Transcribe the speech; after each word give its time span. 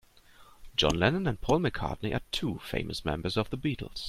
John 0.75 0.97
Lennon 0.97 1.27
and 1.27 1.39
Paul 1.39 1.59
McCartney 1.59 2.11
are 2.15 2.23
two 2.31 2.59
famous 2.67 3.05
members 3.05 3.37
of 3.37 3.51
the 3.51 3.55
Beatles. 3.59 3.99